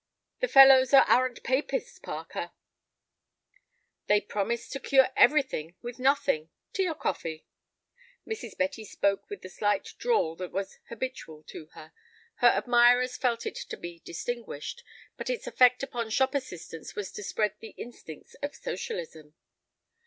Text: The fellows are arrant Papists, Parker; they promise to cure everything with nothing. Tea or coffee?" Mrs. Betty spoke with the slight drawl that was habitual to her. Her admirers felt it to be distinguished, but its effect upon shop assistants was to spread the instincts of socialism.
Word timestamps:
The 0.39 0.47
fellows 0.47 0.95
are 0.95 1.05
arrant 1.07 1.43
Papists, 1.43 1.99
Parker; 1.99 2.49
they 4.07 4.19
promise 4.19 4.67
to 4.69 4.79
cure 4.79 5.09
everything 5.15 5.75
with 5.83 5.99
nothing. 5.99 6.49
Tea 6.73 6.87
or 6.89 6.95
coffee?" 6.95 7.45
Mrs. 8.25 8.57
Betty 8.57 8.83
spoke 8.83 9.29
with 9.29 9.43
the 9.43 9.49
slight 9.49 9.93
drawl 9.99 10.35
that 10.37 10.51
was 10.51 10.79
habitual 10.89 11.43
to 11.49 11.67
her. 11.73 11.93
Her 12.37 12.47
admirers 12.47 13.15
felt 13.15 13.45
it 13.45 13.53
to 13.57 13.77
be 13.77 13.99
distinguished, 13.99 14.83
but 15.17 15.29
its 15.29 15.45
effect 15.45 15.83
upon 15.83 16.09
shop 16.09 16.33
assistants 16.33 16.95
was 16.95 17.11
to 17.11 17.21
spread 17.21 17.53
the 17.59 17.75
instincts 17.77 18.33
of 18.41 18.55
socialism. 18.55 19.35